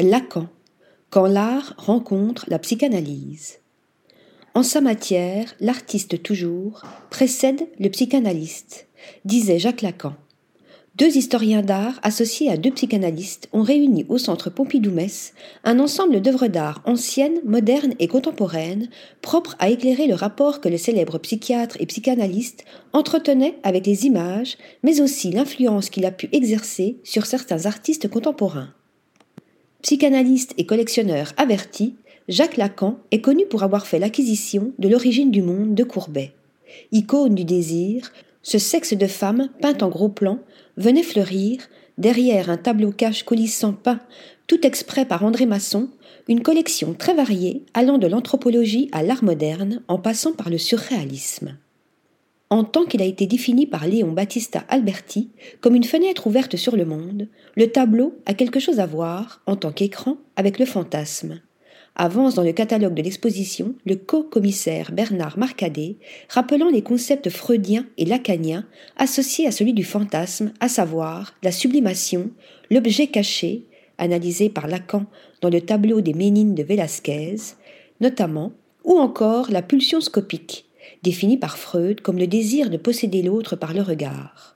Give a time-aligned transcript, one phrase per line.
[0.00, 0.48] Lacan,
[1.10, 3.58] quand l'art rencontre la psychanalyse.
[4.54, 8.88] En sa matière, l'artiste toujours précède le psychanalyste,
[9.24, 10.14] disait Jacques Lacan.
[10.96, 15.32] Deux historiens d'art associés à deux psychanalystes ont réuni au centre Pompidou-Metz
[15.64, 18.88] un ensemble d'œuvres d'art anciennes, modernes et contemporaines,
[19.20, 24.58] propres à éclairer le rapport que le célèbre psychiatre et psychanalyste entretenait avec les images,
[24.82, 28.74] mais aussi l'influence qu'il a pu exercer sur certains artistes contemporains.
[29.82, 31.96] Psychanalyste et collectionneur averti,
[32.28, 36.32] Jacques Lacan est connu pour avoir fait l'acquisition de l'origine du monde de Courbet.
[36.92, 40.38] Icône du désir, ce sexe de femme, peint en gros plan,
[40.76, 41.58] venait fleurir,
[41.98, 44.00] derrière un tableau cache coulissant peint,
[44.46, 45.88] tout exprès par André Masson,
[46.28, 51.56] une collection très variée allant de l'anthropologie à l'art moderne en passant par le surréalisme.
[52.52, 55.30] En tant qu'il a été défini par Léon Battista Alberti
[55.62, 59.56] comme une fenêtre ouverte sur le monde, le tableau a quelque chose à voir, en
[59.56, 61.40] tant qu'écran, avec le fantasme.
[61.96, 65.96] Avance dans le catalogue de l'exposition le co-commissaire Bernard Marcadet,
[66.28, 68.66] rappelant les concepts freudiens et lacaniens
[68.98, 72.32] associés à celui du fantasme, à savoir la sublimation,
[72.70, 73.64] l'objet caché,
[73.96, 75.06] analysé par Lacan
[75.40, 77.36] dans le tableau des Ménines de Velázquez,
[78.02, 78.52] notamment,
[78.84, 80.66] ou encore la pulsion scopique,
[81.02, 84.52] définie par Freud comme le désir de posséder l'autre par le regard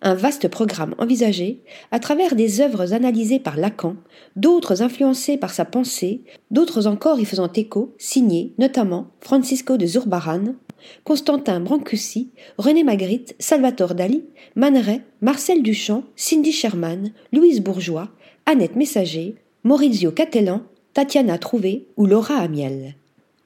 [0.00, 1.60] un vaste programme envisagé
[1.90, 3.96] à travers des œuvres analysées par Lacan,
[4.36, 10.54] d'autres influencées par sa pensée, d'autres encore y faisant écho, signés notamment Francisco de Zurbaran,
[11.02, 14.80] Constantin Brancusi, René Magritte, Salvatore Dali, Man
[15.20, 18.08] Marcel Duchamp, Cindy Sherman, Louise Bourgeois,
[18.46, 20.62] Annette Messager, Maurizio Catellan,
[20.94, 22.94] Tatiana Trouvé ou Laura Amiel.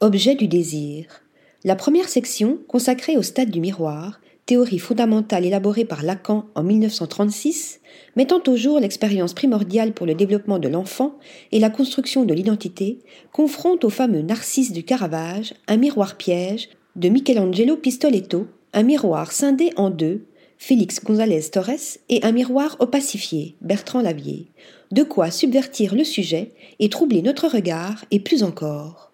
[0.00, 1.22] Objet du désir.
[1.62, 7.80] La première section, consacrée au stade du miroir, théorie fondamentale élaborée par Lacan en 1936,
[8.16, 11.18] mettant au jour l'expérience primordiale pour le développement de l'enfant
[11.52, 13.00] et la construction de l'identité,
[13.30, 19.70] confronte au fameux Narcisse du Caravage un miroir piège de Michelangelo Pistoletto, un miroir scindé
[19.76, 20.24] en deux,
[20.56, 24.46] Félix González Torres, et un miroir opacifié, Bertrand Lavier,
[24.92, 29.09] de quoi subvertir le sujet et troubler notre regard, et plus encore.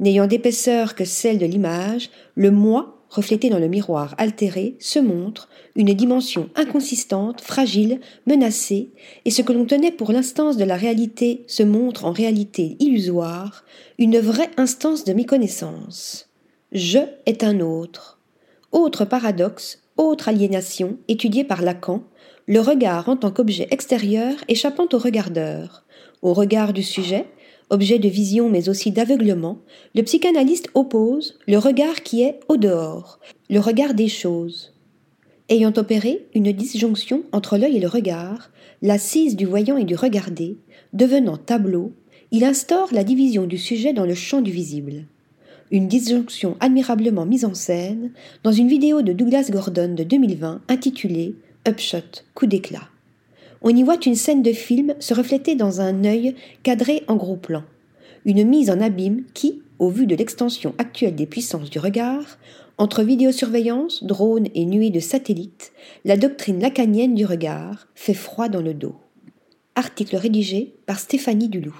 [0.00, 5.48] N'ayant d'épaisseur que celle de l'image, le moi reflété dans le miroir altéré, se montre
[5.76, 8.90] une dimension inconsistante, fragile, menacée,
[9.24, 13.64] et ce que l'on tenait pour l'instance de la réalité se montre en réalité illusoire,
[13.98, 16.28] une vraie instance de méconnaissance.
[16.72, 18.18] Je est un autre.
[18.72, 22.04] Autre paradoxe, autre aliénation, étudiée par Lacan,
[22.46, 25.84] le regard en tant qu'objet extérieur échappant au regardeur,
[26.22, 27.26] au regard du sujet,
[27.70, 29.58] objet de vision mais aussi d'aveuglement,
[29.94, 33.18] le psychanalyste oppose le regard qui est au dehors,
[33.50, 34.72] le regard des choses.
[35.48, 38.50] Ayant opéré une disjonction entre l'œil et le regard,
[38.82, 40.58] l'assise du voyant et du regardé,
[40.92, 41.92] devenant tableau,
[42.30, 45.06] il instaure la division du sujet dans le champ du visible.
[45.70, 48.12] Une disjonction admirablement mise en scène
[48.42, 51.34] dans une vidéo de Douglas Gordon de 2020 intitulée
[51.66, 52.88] Upshot, coup d'éclat
[53.62, 57.36] on y voit une scène de film se refléter dans un œil cadré en gros
[57.36, 57.64] plan.
[58.24, 62.38] Une mise en abîme qui, au vu de l'extension actuelle des puissances du regard,
[62.78, 65.72] entre vidéosurveillance, drones et nuées de satellites,
[66.04, 68.94] la doctrine lacanienne du regard fait froid dans le dos.
[69.74, 71.76] Article rédigé par Stéphanie Duloup.